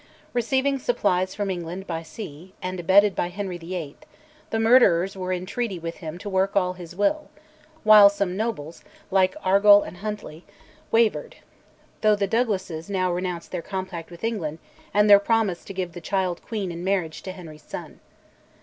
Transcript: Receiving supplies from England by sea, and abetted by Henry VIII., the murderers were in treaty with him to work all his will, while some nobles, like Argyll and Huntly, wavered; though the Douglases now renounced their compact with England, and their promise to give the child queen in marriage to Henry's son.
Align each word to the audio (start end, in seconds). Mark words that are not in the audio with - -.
Receiving 0.33 0.79
supplies 0.79 1.35
from 1.35 1.51
England 1.51 1.85
by 1.85 2.01
sea, 2.01 2.55
and 2.59 2.79
abetted 2.79 3.15
by 3.15 3.27
Henry 3.27 3.59
VIII., 3.59 3.97
the 4.49 4.57
murderers 4.59 5.15
were 5.15 5.31
in 5.31 5.45
treaty 5.45 5.77
with 5.77 5.97
him 5.97 6.17
to 6.17 6.27
work 6.27 6.55
all 6.55 6.73
his 6.73 6.95
will, 6.95 7.29
while 7.83 8.09
some 8.09 8.35
nobles, 8.35 8.83
like 9.11 9.35
Argyll 9.43 9.83
and 9.83 9.97
Huntly, 9.97 10.43
wavered; 10.89 11.35
though 12.01 12.15
the 12.15 12.25
Douglases 12.25 12.89
now 12.89 13.11
renounced 13.13 13.51
their 13.51 13.61
compact 13.61 14.09
with 14.09 14.23
England, 14.23 14.57
and 14.91 15.07
their 15.07 15.19
promise 15.19 15.63
to 15.65 15.71
give 15.71 15.91
the 15.91 16.01
child 16.01 16.41
queen 16.41 16.71
in 16.71 16.83
marriage 16.83 17.21
to 17.21 17.31
Henry's 17.31 17.61
son. 17.61 17.99